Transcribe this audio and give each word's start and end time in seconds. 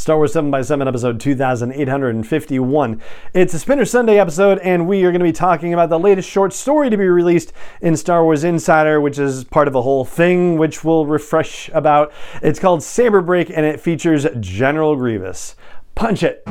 Star 0.00 0.16
Wars 0.16 0.32
7x7 0.32 0.88
episode 0.88 1.20
2851. 1.20 3.02
It's 3.34 3.52
a 3.52 3.58
Spinner 3.58 3.84
Sunday 3.84 4.18
episode, 4.18 4.58
and 4.60 4.88
we 4.88 5.04
are 5.04 5.10
going 5.10 5.20
to 5.20 5.26
be 5.26 5.30
talking 5.30 5.74
about 5.74 5.90
the 5.90 5.98
latest 5.98 6.26
short 6.26 6.54
story 6.54 6.88
to 6.88 6.96
be 6.96 7.06
released 7.06 7.52
in 7.82 7.98
Star 7.98 8.24
Wars 8.24 8.42
Insider, 8.42 8.98
which 8.98 9.18
is 9.18 9.44
part 9.44 9.68
of 9.68 9.74
a 9.74 9.82
whole 9.82 10.06
thing 10.06 10.56
which 10.56 10.82
we'll 10.82 11.04
refresh 11.04 11.68
about. 11.74 12.14
It's 12.40 12.58
called 12.58 12.82
Saber 12.82 13.20
Break, 13.20 13.50
and 13.50 13.66
it 13.66 13.78
features 13.78 14.26
General 14.40 14.96
Grievous. 14.96 15.54
Punch 15.94 16.22
it! 16.22 16.42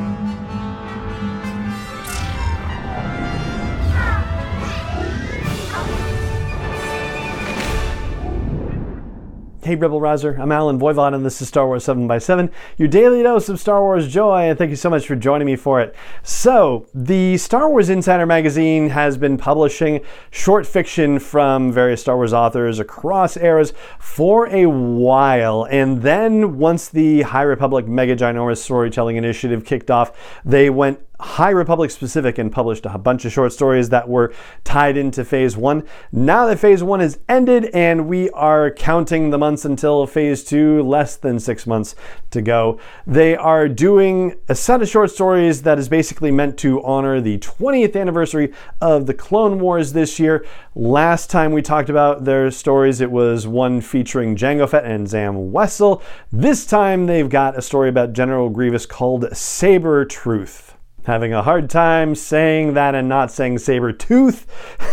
Hey 9.62 9.76
Rebel 9.76 10.00
Rouser, 10.00 10.38
I'm 10.40 10.54
Allen 10.54 10.80
Voivod 10.80 11.14
and 11.14 11.26
this 11.26 11.42
is 11.42 11.50
Star 11.50 11.68
Wars 11.68 11.86
7x7, 11.86 12.50
your 12.78 12.88
daily 12.88 13.24
dose 13.24 13.50
of 13.50 13.60
Star 13.60 13.82
Wars 13.82 14.08
joy, 14.08 14.44
and 14.44 14.58
thank 14.58 14.70
you 14.70 14.78
so 14.78 14.90
much 14.90 15.06
for 15.06 15.18
joining 15.18 15.46
me 15.46 15.58
for 15.58 15.82
it. 15.82 15.94
So, 16.24 16.88
the 16.94 17.38
Star 17.38 17.70
Wars 17.70 17.90
Insider 17.90 18.26
magazine 18.26 18.88
has 18.88 19.18
been 19.18 19.38
publishing 19.38 20.00
short 20.32 20.66
fiction 20.66 21.20
from 21.20 21.74
various 21.74 22.00
Star 22.00 22.16
Wars 22.16 22.32
authors 22.32 22.80
across 22.80 23.36
eras 23.36 23.74
for 24.00 24.48
a 24.48 24.66
while, 24.66 25.68
and 25.70 26.04
then 26.04 26.58
once 26.58 26.88
the 26.88 27.24
High 27.24 27.42
Republic 27.42 27.86
Mega 27.86 28.16
Ginormous 28.16 28.60
Storytelling 28.60 29.18
Initiative 29.18 29.66
kicked 29.66 29.92
off, 29.92 30.40
they 30.46 30.70
went 30.70 31.02
High 31.22 31.50
Republic 31.50 31.92
specific 31.92 32.38
and 32.38 32.50
published 32.50 32.86
a 32.86 32.98
bunch 32.98 33.26
of 33.26 33.34
short 33.34 33.52
stories 33.52 33.90
that 33.90 34.08
were 34.08 34.34
tied 34.64 34.96
into 34.96 35.26
phase 35.26 35.58
one. 35.58 35.84
Now 36.14 36.46
that 36.46 36.60
phase 36.60 36.82
one 36.82 37.02
is 37.02 37.20
ended 37.28 37.66
and 37.74 38.08
we 38.08 38.30
are 38.30 38.72
counting 38.72 39.30
the 39.30 39.38
months 39.38 39.66
until 39.66 40.08
phase 40.08 40.46
two, 40.46 40.82
less 40.82 41.18
than 41.18 41.38
six 41.40 41.68
months 41.68 41.94
to 42.32 42.42
go, 42.42 42.80
they 43.06 43.36
are 43.36 43.68
doing 43.68 44.40
a 44.48 44.56
set 44.56 44.82
of 44.82 44.88
short 44.88 45.12
stories 45.12 45.64
that 45.64 45.78
is 45.78 45.90
basically 45.90 46.32
meant 46.32 46.58
to 46.60 46.82
honor 46.86 47.20
the 47.20 47.38
20th 47.40 48.00
anniversary 48.00 48.54
of 48.80 49.06
the 49.06 49.14
Clone 49.14 49.60
Wars 49.60 49.92
this 49.92 50.20
year. 50.20 50.46
Last 50.74 51.30
time 51.30 51.52
we 51.52 51.62
talked 51.62 51.90
about 51.90 52.24
their 52.24 52.50
stories, 52.50 53.02
it 53.02 53.12
was 53.12 53.46
one 53.46 53.82
featuring 53.82 54.38
Jango 54.38 54.70
Fett 54.70 54.86
and 54.86 55.06
Zam 55.06 55.52
Wesell. 55.52 56.02
This 56.32 56.66
time 56.66 57.08
they've 57.08 57.30
got 57.30 57.58
a 57.58 57.62
story 57.62 57.90
about 57.90 58.14
General 58.14 58.50
Grievous 58.50 58.86
called 58.86 59.36
Saber 59.36 60.06
Truth 60.06 60.78
having 61.10 61.34
a 61.34 61.42
hard 61.42 61.70
time 61.70 62.16
saying 62.16 62.76
that 62.76 62.96
and 62.96 63.10
not 63.10 63.32
saying 63.32 63.58
saber 63.58 63.92
tooth. 63.92 64.46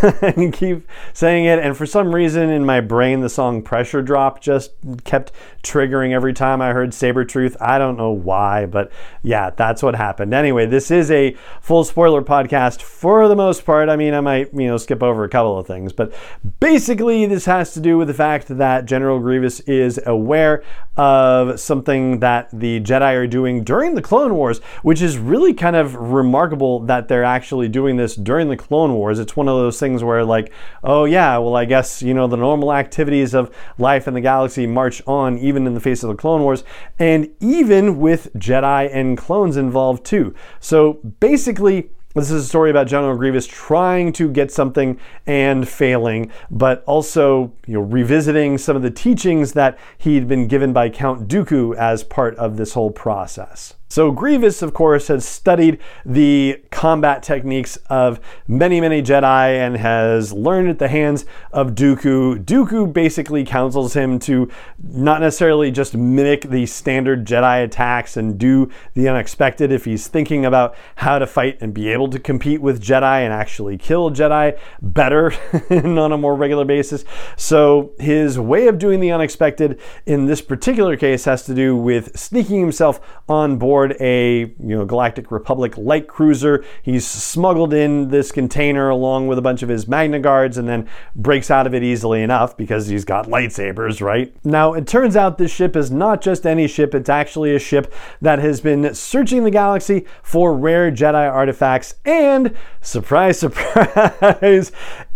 And 0.22 0.52
keep 0.52 0.86
saying 1.12 1.44
it 1.46 1.58
and 1.58 1.76
for 1.76 1.86
some 1.86 2.14
reason 2.14 2.50
in 2.50 2.64
my 2.64 2.80
brain 2.80 3.20
the 3.20 3.28
song 3.28 3.62
pressure 3.62 4.02
drop 4.02 4.40
just 4.40 4.72
kept 5.04 5.32
triggering 5.62 6.12
every 6.12 6.32
time 6.32 6.60
i 6.60 6.72
heard 6.72 6.92
saber 6.92 7.24
tooth. 7.24 7.56
I 7.60 7.78
don't 7.78 7.96
know 7.96 8.10
why 8.10 8.66
but 8.66 8.90
yeah 9.22 9.50
that's 9.50 9.82
what 9.82 9.94
happened. 9.94 10.34
Anyway 10.34 10.66
this 10.66 10.90
is 10.90 11.10
a 11.10 11.36
full 11.60 11.84
spoiler 11.84 12.22
podcast 12.22 12.82
for 12.82 13.28
the 13.28 13.36
most 13.36 13.64
part. 13.64 13.88
I 13.88 13.96
mean 13.96 14.14
i 14.14 14.20
might 14.20 14.52
you 14.52 14.66
know 14.66 14.76
skip 14.76 15.02
over 15.02 15.24
a 15.24 15.28
couple 15.28 15.58
of 15.58 15.66
things 15.66 15.92
but 15.92 16.12
basically 16.60 17.26
this 17.26 17.44
has 17.46 17.72
to 17.74 17.80
do 17.80 17.98
with 17.98 18.08
the 18.08 18.14
fact 18.14 18.48
that 18.48 18.84
general 18.86 19.18
grievous 19.18 19.60
is 19.60 20.00
aware 20.06 20.62
of 20.96 21.60
something 21.60 22.20
that 22.20 22.48
the 22.52 22.80
jedi 22.80 23.14
are 23.14 23.26
doing 23.26 23.62
during 23.62 23.94
the 23.94 24.02
clone 24.02 24.34
wars 24.34 24.58
which 24.82 25.02
is 25.02 25.18
really 25.18 25.52
kind 25.52 25.76
of 25.76 25.94
remarkable 26.12 26.80
that 26.80 27.08
they're 27.08 27.24
actually 27.24 27.68
doing 27.68 27.96
this 27.96 28.14
during 28.16 28.48
the 28.48 28.56
Clone 28.56 28.94
Wars. 28.94 29.18
It's 29.18 29.36
one 29.36 29.48
of 29.48 29.56
those 29.56 29.78
things 29.78 30.02
where, 30.02 30.24
like, 30.24 30.52
oh, 30.82 31.04
yeah, 31.04 31.38
well, 31.38 31.56
I 31.56 31.64
guess, 31.64 32.02
you 32.02 32.14
know, 32.14 32.26
the 32.26 32.36
normal 32.36 32.72
activities 32.72 33.34
of 33.34 33.54
life 33.78 34.08
in 34.08 34.14
the 34.14 34.20
galaxy 34.20 34.66
march 34.66 35.02
on 35.06 35.38
even 35.38 35.66
in 35.66 35.74
the 35.74 35.80
face 35.80 36.02
of 36.02 36.08
the 36.08 36.16
Clone 36.16 36.42
Wars, 36.42 36.64
and 36.98 37.30
even 37.40 37.98
with 37.98 38.32
Jedi 38.34 38.88
and 38.92 39.16
clones 39.16 39.56
involved 39.56 40.04
too. 40.04 40.34
So 40.60 40.94
basically, 41.20 41.90
this 42.16 42.30
is 42.30 42.44
a 42.44 42.48
story 42.48 42.70
about 42.70 42.86
General 42.86 43.14
Grievous 43.14 43.46
trying 43.46 44.10
to 44.14 44.30
get 44.30 44.50
something 44.50 44.98
and 45.26 45.68
failing, 45.68 46.32
but 46.50 46.82
also 46.86 47.52
you 47.66 47.74
know, 47.74 47.80
revisiting 47.80 48.56
some 48.56 48.74
of 48.74 48.80
the 48.80 48.90
teachings 48.90 49.52
that 49.52 49.78
he'd 49.98 50.26
been 50.26 50.48
given 50.48 50.72
by 50.72 50.88
Count 50.88 51.28
Dooku 51.28 51.76
as 51.76 52.02
part 52.02 52.34
of 52.36 52.56
this 52.56 52.72
whole 52.72 52.90
process. 52.90 53.74
So 53.88 54.10
Grievous, 54.10 54.62
of 54.62 54.74
course, 54.74 55.08
has 55.08 55.26
studied 55.26 55.78
the 56.04 56.60
combat 56.70 57.22
techniques 57.22 57.76
of 57.88 58.18
many, 58.48 58.80
many 58.80 59.00
Jedi 59.00 59.50
and 59.58 59.76
has 59.76 60.32
learned 60.32 60.68
at 60.68 60.80
the 60.80 60.88
hands 60.88 61.24
of 61.52 61.70
Dooku. 61.76 62.44
Dooku 62.44 62.92
basically 62.92 63.44
counsels 63.44 63.94
him 63.94 64.18
to 64.20 64.50
not 64.82 65.20
necessarily 65.20 65.70
just 65.70 65.94
mimic 65.94 66.42
the 66.42 66.66
standard 66.66 67.24
Jedi 67.24 67.62
attacks 67.62 68.16
and 68.16 68.36
do 68.36 68.70
the 68.94 69.08
unexpected 69.08 69.70
if 69.70 69.84
he's 69.84 70.08
thinking 70.08 70.44
about 70.44 70.74
how 70.96 71.20
to 71.20 71.26
fight 71.26 71.56
and 71.60 71.72
be 71.72 71.88
able 71.88 72.08
to 72.08 72.18
compete 72.18 72.60
with 72.60 72.82
Jedi 72.82 73.20
and 73.20 73.32
actually 73.32 73.78
kill 73.78 74.10
Jedi 74.10 74.58
better 74.82 75.32
on 75.70 76.12
a 76.12 76.18
more 76.18 76.34
regular 76.34 76.64
basis. 76.64 77.04
So 77.36 77.92
his 78.00 78.36
way 78.36 78.66
of 78.66 78.78
doing 78.78 78.98
the 78.98 79.12
unexpected 79.12 79.80
in 80.06 80.26
this 80.26 80.42
particular 80.42 80.96
case 80.96 81.24
has 81.24 81.44
to 81.44 81.54
do 81.54 81.76
with 81.76 82.18
sneaking 82.18 82.60
himself 82.60 83.00
on 83.28 83.58
board 83.58 83.75
aboard 83.76 83.96
a 84.00 84.40
you 84.40 84.54
know 84.58 84.84
Galactic 84.84 85.30
Republic 85.30 85.76
light 85.76 86.08
cruiser. 86.08 86.64
He's 86.82 87.06
smuggled 87.06 87.74
in 87.74 88.08
this 88.08 88.32
container 88.32 88.88
along 88.88 89.26
with 89.26 89.38
a 89.38 89.42
bunch 89.42 89.62
of 89.62 89.68
his 89.68 89.86
Magna 89.86 90.18
Guards 90.18 90.56
and 90.56 90.68
then 90.68 90.88
breaks 91.14 91.50
out 91.50 91.66
of 91.66 91.74
it 91.74 91.82
easily 91.82 92.22
enough 92.22 92.56
because 92.56 92.86
he's 92.86 93.04
got 93.04 93.26
lightsabers, 93.26 94.00
right? 94.00 94.34
Now, 94.44 94.72
it 94.72 94.86
turns 94.86 95.16
out 95.16 95.38
this 95.38 95.50
ship 95.52 95.76
is 95.76 95.90
not 95.90 96.22
just 96.22 96.46
any 96.46 96.66
ship, 96.66 96.94
it's 96.94 97.10
actually 97.10 97.54
a 97.54 97.58
ship 97.58 97.92
that 98.22 98.38
has 98.38 98.60
been 98.60 98.94
searching 98.94 99.44
the 99.44 99.50
galaxy 99.50 100.06
for 100.22 100.56
rare 100.56 100.90
Jedi 100.90 101.30
artifacts 101.30 101.96
and, 102.04 102.56
surprise, 102.80 103.38
surprise, 103.40 104.72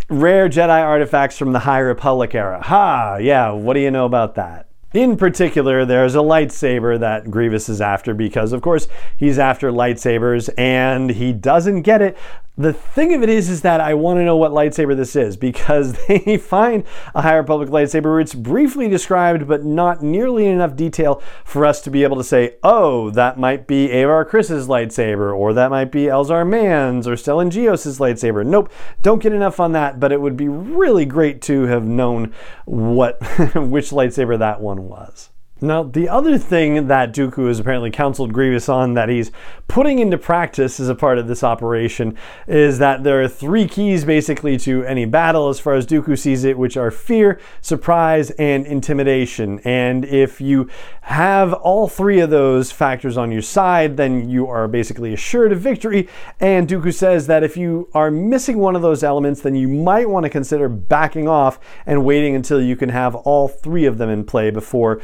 rare 0.08 0.48
Jedi 0.48 0.82
artifacts 0.82 1.38
from 1.38 1.52
the 1.52 1.60
High 1.60 1.78
Republic 1.78 2.34
era. 2.34 2.62
Ha! 2.62 3.16
Yeah, 3.16 3.52
what 3.52 3.74
do 3.74 3.80
you 3.80 3.90
know 3.90 4.04
about 4.04 4.34
that? 4.34 4.69
In 4.92 5.16
particular, 5.16 5.84
there's 5.84 6.16
a 6.16 6.18
lightsaber 6.18 6.98
that 6.98 7.30
Grievous 7.30 7.68
is 7.68 7.80
after 7.80 8.12
because, 8.12 8.52
of 8.52 8.60
course, 8.60 8.88
he's 9.16 9.38
after 9.38 9.70
lightsabers 9.70 10.50
and 10.58 11.10
he 11.10 11.32
doesn't 11.32 11.82
get 11.82 12.02
it 12.02 12.16
the 12.60 12.74
thing 12.74 13.14
of 13.14 13.22
it 13.22 13.30
is, 13.30 13.48
is 13.48 13.62
that 13.62 13.80
I 13.80 13.94
want 13.94 14.18
to 14.18 14.24
know 14.24 14.36
what 14.36 14.52
lightsaber 14.52 14.94
this 14.94 15.16
is 15.16 15.36
because 15.36 15.92
they 16.08 16.36
find 16.36 16.84
a 17.14 17.22
higher 17.22 17.40
Republic 17.40 17.70
lightsaber 17.70 18.20
it's 18.20 18.34
briefly 18.34 18.88
described, 18.88 19.48
but 19.48 19.64
not 19.64 20.02
nearly 20.02 20.46
enough 20.46 20.76
detail 20.76 21.22
for 21.44 21.64
us 21.64 21.80
to 21.82 21.90
be 21.90 22.02
able 22.02 22.18
to 22.18 22.24
say, 22.24 22.56
oh, 22.62 23.10
that 23.10 23.38
might 23.38 23.66
be 23.66 23.90
Avar 23.90 24.24
Kriss's 24.26 24.68
lightsaber, 24.68 25.34
or 25.36 25.54
that 25.54 25.70
might 25.70 25.90
be 25.90 26.04
Elzar 26.04 26.46
Mann's 26.46 27.08
or 27.08 27.14
Stellan 27.14 27.50
Gios's 27.50 27.98
lightsaber. 27.98 28.44
Nope, 28.44 28.70
don't 29.00 29.22
get 29.22 29.32
enough 29.32 29.58
on 29.58 29.72
that, 29.72 29.98
but 29.98 30.12
it 30.12 30.20
would 30.20 30.36
be 30.36 30.48
really 30.48 31.06
great 31.06 31.40
to 31.42 31.62
have 31.62 31.84
known 31.84 32.34
what 32.66 33.20
which 33.54 33.90
lightsaber 33.90 34.38
that 34.38 34.60
one 34.60 34.88
was. 34.88 35.30
Now, 35.62 35.82
the 35.82 36.08
other 36.08 36.38
thing 36.38 36.86
that 36.86 37.12
Dooku 37.12 37.48
has 37.48 37.58
apparently 37.58 37.90
counseled 37.90 38.32
Grievous 38.32 38.68
on 38.68 38.94
that 38.94 39.10
he's 39.10 39.30
putting 39.68 39.98
into 39.98 40.16
practice 40.16 40.80
as 40.80 40.88
a 40.88 40.94
part 40.94 41.18
of 41.18 41.28
this 41.28 41.44
operation 41.44 42.16
is 42.46 42.78
that 42.78 43.04
there 43.04 43.22
are 43.22 43.28
three 43.28 43.68
keys 43.68 44.06
basically 44.06 44.56
to 44.58 44.82
any 44.84 45.04
battle 45.04 45.50
as 45.50 45.60
far 45.60 45.74
as 45.74 45.86
Dooku 45.86 46.18
sees 46.18 46.44
it, 46.44 46.56
which 46.56 46.78
are 46.78 46.90
fear, 46.90 47.38
surprise, 47.60 48.30
and 48.32 48.66
intimidation. 48.66 49.58
And 49.60 50.06
if 50.06 50.40
you 50.40 50.70
have 51.02 51.52
all 51.52 51.88
three 51.88 52.20
of 52.20 52.30
those 52.30 52.72
factors 52.72 53.18
on 53.18 53.30
your 53.30 53.42
side, 53.42 53.98
then 53.98 54.30
you 54.30 54.46
are 54.46 54.66
basically 54.66 55.12
assured 55.12 55.52
of 55.52 55.60
victory. 55.60 56.08
And 56.40 56.68
Dooku 56.68 56.94
says 56.94 57.26
that 57.26 57.44
if 57.44 57.56
you 57.58 57.90
are 57.92 58.10
missing 58.10 58.58
one 58.58 58.76
of 58.76 58.82
those 58.82 59.04
elements, 59.04 59.42
then 59.42 59.54
you 59.54 59.68
might 59.68 60.08
want 60.08 60.24
to 60.24 60.30
consider 60.30 60.70
backing 60.70 61.28
off 61.28 61.60
and 61.84 62.02
waiting 62.02 62.34
until 62.34 62.62
you 62.62 62.76
can 62.76 62.88
have 62.88 63.14
all 63.14 63.46
three 63.46 63.84
of 63.84 63.98
them 63.98 64.08
in 64.08 64.24
play 64.24 64.50
before 64.50 65.02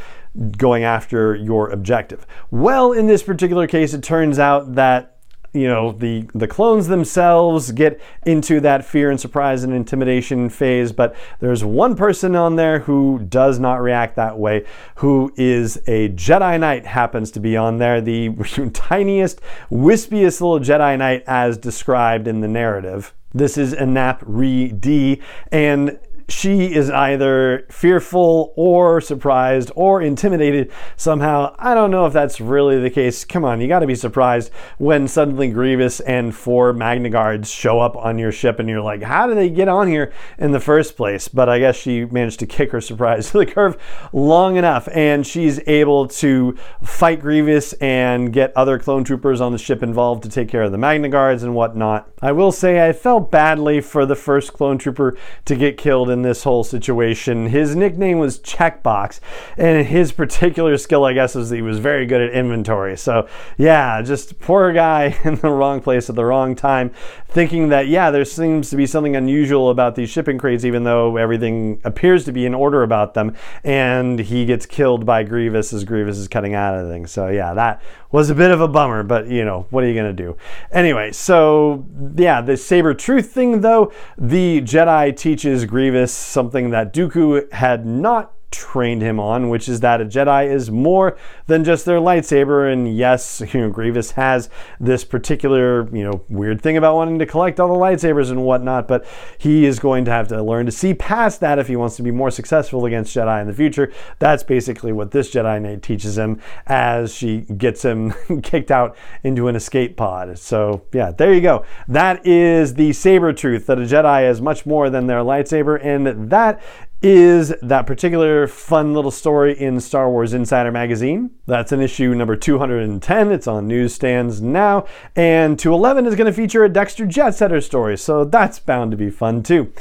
going 0.56 0.84
after 0.84 1.34
your 1.34 1.70
objective. 1.70 2.26
Well, 2.50 2.92
in 2.92 3.06
this 3.06 3.22
particular 3.22 3.66
case, 3.66 3.94
it 3.94 4.02
turns 4.02 4.38
out 4.38 4.74
that 4.74 5.12
you 5.52 5.66
know 5.66 5.92
the 5.92 6.28
the 6.34 6.46
clones 6.46 6.88
themselves 6.88 7.72
get 7.72 7.98
into 8.26 8.60
that 8.60 8.84
fear 8.84 9.10
and 9.10 9.18
surprise 9.18 9.64
and 9.64 9.72
intimidation 9.72 10.50
phase 10.50 10.92
but 10.92 11.16
there's 11.40 11.64
one 11.64 11.96
person 11.96 12.36
on 12.36 12.56
there 12.56 12.80
who 12.80 13.20
does 13.20 13.58
not 13.58 13.76
react 13.76 14.16
that 14.16 14.38
way 14.38 14.66
who 14.96 15.32
is 15.36 15.78
a 15.86 16.10
jedi 16.10 16.60
knight 16.60 16.84
happens 16.84 17.30
to 17.30 17.40
be 17.40 17.56
on 17.56 17.78
there 17.78 18.02
the 18.02 18.28
tiniest 18.74 19.40
wispiest 19.70 20.42
little 20.42 20.60
jedi 20.60 20.98
knight 20.98 21.22
as 21.26 21.56
described 21.56 22.28
in 22.28 22.40
the 22.40 22.48
narrative 22.48 23.14
this 23.36 23.58
is 23.58 23.74
Anap 23.74 24.22
Re 24.24 24.68
D, 24.68 25.20
and 25.52 25.98
she 26.28 26.74
is 26.74 26.90
either 26.90 27.66
fearful 27.70 28.52
or 28.56 29.00
surprised 29.00 29.70
or 29.76 30.02
intimidated 30.02 30.72
somehow. 30.96 31.54
I 31.58 31.74
don't 31.74 31.90
know 31.90 32.06
if 32.06 32.12
that's 32.12 32.40
really 32.40 32.80
the 32.80 32.90
case. 32.90 33.24
Come 33.24 33.44
on, 33.44 33.60
you 33.60 33.68
got 33.68 33.80
to 33.80 33.86
be 33.86 33.94
surprised 33.94 34.50
when 34.78 35.06
suddenly 35.06 35.48
Grievous 35.50 36.00
and 36.00 36.34
four 36.34 36.72
Magna 36.72 37.10
Guards 37.10 37.50
show 37.50 37.78
up 37.78 37.96
on 37.96 38.18
your 38.18 38.32
ship 38.32 38.58
and 38.58 38.68
you're 38.68 38.80
like, 38.80 39.02
how 39.02 39.28
did 39.28 39.36
they 39.36 39.48
get 39.48 39.68
on 39.68 39.86
here 39.86 40.12
in 40.38 40.50
the 40.50 40.60
first 40.60 40.96
place? 40.96 41.28
But 41.28 41.48
I 41.48 41.60
guess 41.60 41.76
she 41.76 42.04
managed 42.06 42.40
to 42.40 42.46
kick 42.46 42.72
her 42.72 42.80
surprise 42.80 43.30
to 43.30 43.38
the 43.38 43.46
curve 43.46 43.76
long 44.12 44.56
enough 44.56 44.88
and 44.92 45.24
she's 45.24 45.60
able 45.68 46.08
to 46.08 46.56
fight 46.82 47.20
Grievous 47.20 47.72
and 47.74 48.32
get 48.32 48.52
other 48.56 48.78
clone 48.78 49.04
troopers 49.04 49.40
on 49.40 49.52
the 49.52 49.58
ship 49.58 49.82
involved 49.82 50.24
to 50.24 50.28
take 50.28 50.48
care 50.48 50.62
of 50.62 50.72
the 50.72 50.78
Magna 50.78 51.08
Guards 51.08 51.44
and 51.44 51.54
whatnot. 51.54 52.08
I 52.20 52.32
will 52.32 52.52
say 52.52 52.88
I 52.88 52.92
felt 52.92 53.30
badly 53.30 53.80
for 53.80 54.04
the 54.06 54.16
first 54.16 54.52
clone 54.52 54.78
trooper 54.78 55.16
to 55.44 55.54
get 55.54 55.76
killed 55.76 56.10
in 56.16 56.22
this 56.22 56.42
whole 56.42 56.64
situation. 56.64 57.46
His 57.46 57.76
nickname 57.76 58.18
was 58.18 58.40
Checkbox, 58.40 59.20
and 59.56 59.86
his 59.86 60.10
particular 60.12 60.78
skill, 60.78 61.04
I 61.04 61.12
guess, 61.12 61.36
is 61.36 61.50
he 61.50 61.62
was 61.62 61.78
very 61.78 62.06
good 62.06 62.22
at 62.22 62.32
inventory. 62.32 62.96
So, 62.96 63.28
yeah, 63.58 64.00
just 64.02 64.40
poor 64.40 64.72
guy 64.72 65.18
in 65.24 65.36
the 65.36 65.50
wrong 65.50 65.80
place 65.80 66.08
at 66.08 66.16
the 66.16 66.24
wrong 66.24 66.56
time, 66.56 66.90
thinking 67.28 67.68
that, 67.68 67.86
yeah, 67.86 68.10
there 68.10 68.24
seems 68.24 68.70
to 68.70 68.76
be 68.76 68.86
something 68.86 69.14
unusual 69.14 69.70
about 69.70 69.94
these 69.94 70.08
shipping 70.08 70.38
crates, 70.38 70.64
even 70.64 70.84
though 70.84 71.16
everything 71.18 71.80
appears 71.84 72.24
to 72.24 72.32
be 72.32 72.46
in 72.46 72.54
order 72.54 72.82
about 72.82 73.14
them. 73.14 73.36
And 73.62 74.18
he 74.18 74.46
gets 74.46 74.64
killed 74.64 75.04
by 75.04 75.22
Grievous 75.22 75.72
as 75.72 75.84
Grievous 75.84 76.16
is 76.16 76.28
cutting 76.28 76.54
out 76.54 76.74
of 76.74 76.88
things. 76.88 77.10
So, 77.10 77.28
yeah, 77.28 77.52
that 77.54 77.82
was 78.16 78.30
a 78.30 78.34
bit 78.34 78.50
of 78.50 78.60
a 78.60 78.68
bummer, 78.68 79.02
but 79.02 79.28
you 79.28 79.44
know, 79.44 79.66
what 79.70 79.84
are 79.84 79.88
you 79.88 79.94
going 79.94 80.16
to 80.16 80.22
do? 80.22 80.36
Anyway, 80.72 81.12
so 81.12 81.84
yeah, 82.16 82.40
the 82.40 82.56
saber 82.56 82.94
truth 82.94 83.30
thing 83.30 83.60
though, 83.60 83.92
the 84.16 84.62
Jedi 84.62 85.14
teaches 85.16 85.64
Grievous 85.64 86.05
something 86.12 86.70
that 86.70 86.92
Dooku 86.92 87.52
had 87.52 87.86
not 87.86 88.35
trained 88.56 89.02
him 89.02 89.20
on, 89.20 89.48
which 89.48 89.68
is 89.68 89.80
that 89.80 90.00
a 90.00 90.04
Jedi 90.04 90.50
is 90.50 90.70
more 90.70 91.16
than 91.46 91.62
just 91.62 91.84
their 91.84 91.98
lightsaber. 91.98 92.72
And 92.72 92.96
yes, 92.96 93.42
you 93.52 93.60
know, 93.60 93.70
Grievous 93.70 94.12
has 94.12 94.48
this 94.80 95.04
particular, 95.04 95.88
you 95.94 96.02
know, 96.02 96.22
weird 96.28 96.60
thing 96.60 96.76
about 96.76 96.94
wanting 96.94 97.18
to 97.18 97.26
collect 97.26 97.60
all 97.60 97.68
the 97.68 97.74
lightsabers 97.74 98.30
and 98.30 98.44
whatnot, 98.44 98.88
but 98.88 99.06
he 99.38 99.66
is 99.66 99.78
going 99.78 100.04
to 100.06 100.10
have 100.10 100.28
to 100.28 100.42
learn 100.42 100.66
to 100.66 100.72
see 100.72 100.94
past 100.94 101.40
that 101.40 101.58
if 101.58 101.68
he 101.68 101.76
wants 101.76 101.96
to 101.96 102.02
be 102.02 102.10
more 102.10 102.30
successful 102.30 102.86
against 102.86 103.14
Jedi 103.14 103.40
in 103.40 103.46
the 103.46 103.54
future. 103.54 103.92
That's 104.18 104.42
basically 104.42 104.92
what 104.92 105.10
this 105.10 105.32
Jedi 105.32 105.60
Knight 105.60 105.82
teaches 105.82 106.16
him 106.16 106.40
as 106.66 107.14
she 107.14 107.42
gets 107.42 107.84
him 107.84 108.14
kicked 108.42 108.70
out 108.70 108.96
into 109.22 109.48
an 109.48 109.56
escape 109.56 109.96
pod. 109.96 110.38
So, 110.38 110.84
yeah, 110.92 111.10
there 111.10 111.34
you 111.34 111.40
go. 111.40 111.64
That 111.88 112.26
is 112.26 112.74
the 112.74 112.92
saber 112.92 113.32
truth 113.32 113.66
that 113.66 113.78
a 113.78 113.82
Jedi 113.82 114.28
is 114.28 114.40
much 114.40 114.66
more 114.66 114.90
than 114.90 115.06
their 115.06 115.20
lightsaber, 115.20 115.78
and 115.84 116.30
that 116.30 116.62
is 117.02 117.54
that 117.60 117.86
particular 117.86 118.46
fun 118.46 118.94
little 118.94 119.10
story 119.10 119.58
in 119.58 119.78
Star 119.80 120.10
Wars 120.10 120.32
Insider 120.32 120.72
Magazine. 120.72 121.30
That's 121.46 121.70
an 121.72 121.80
issue 121.80 122.14
number 122.14 122.36
210. 122.36 123.32
It's 123.32 123.46
on 123.46 123.68
newsstands 123.68 124.40
now. 124.40 124.86
And 125.14 125.58
211 125.58 126.06
is 126.06 126.14
going 126.14 126.26
to 126.26 126.32
feature 126.32 126.64
a 126.64 126.68
Dexter 126.68 127.06
Jettster 127.06 127.62
story, 127.62 127.98
so 127.98 128.24
that's 128.24 128.58
bound 128.58 128.92
to 128.92 128.96
be 128.96 129.10
fun 129.10 129.42
too. 129.42 129.72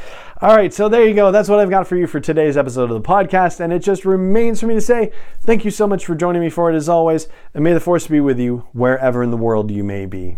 All 0.42 0.56
right, 0.56 0.74
so 0.74 0.90
there 0.90 1.08
you 1.08 1.14
go. 1.14 1.32
That's 1.32 1.48
what 1.48 1.60
I've 1.60 1.70
got 1.70 1.88
for 1.88 1.96
you 1.96 2.06
for 2.06 2.20
today's 2.20 2.58
episode 2.58 2.92
of 2.92 3.02
the 3.02 3.08
podcast. 3.08 3.62
And 3.62 3.72
it 3.72 3.80
just 3.80 4.04
remains 4.04 4.60
for 4.60 4.68
me 4.68 4.76
to 4.76 4.82
say 4.82 5.14
thank 5.42 5.64
you 5.64 5.72
so 5.72 5.88
much 5.88 6.06
for 6.06 6.14
joining 6.14 6.42
me 6.42 6.50
for 6.50 6.70
it 6.72 6.76
as 6.76 6.90
always. 6.90 7.30
And 7.54 7.64
may 7.64 7.74
the 7.74 7.80
force 7.80 8.08
be 8.08 8.20
with 8.20 8.40
you 8.40 8.68
wherever 8.74 9.24
in 9.24 9.32
the 9.32 9.38
world 9.38 9.72
you 9.72 9.84
may 9.84 10.06
be. 10.06 10.38